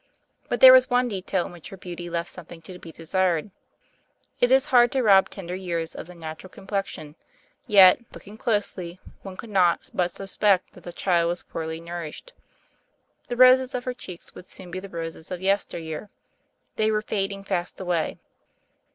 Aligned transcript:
But 0.49 0.61
there 0.61 0.73
was 0.73 0.89
one 0.89 1.07
detail 1.09 1.45
in 1.45 1.51
which 1.51 1.69
her 1.69 1.77
beauty 1.77 2.09
left 2.09 2.31
something 2.31 2.59
to 2.63 2.79
be 2.79 2.91
desired. 2.91 3.51
It 4.39 4.51
is 4.51 4.65
hard 4.73 4.91
to 4.93 5.03
rob 5.03 5.29
tender 5.29 5.53
years 5.53 5.93
of 5.93 6.07
the 6.07 6.15
natural 6.15 6.49
complexion; 6.49 7.13
yet, 7.67 7.99
looking 8.11 8.35
closely, 8.35 8.99
one 9.21 9.37
could 9.37 9.51
not 9.51 9.91
but 9.93 10.09
suspect 10.09 10.73
that 10.73 10.85
the 10.85 10.91
child 10.91 11.27
was 11.27 11.43
poorly 11.43 11.79
nourished. 11.79 12.33
The 13.27 13.37
roses 13.37 13.75
of 13.75 13.83
her 13.83 13.93
cheeks 13.93 14.33
would 14.33 14.47
soon 14.47 14.71
be 14.71 14.79
the 14.79 14.89
roses 14.89 15.29
of 15.29 15.39
yester 15.39 15.77
year. 15.77 16.09
They 16.77 16.89
were 16.89 17.03
"fading 17.03 17.43
fast 17.43 17.79
away." 17.79 18.17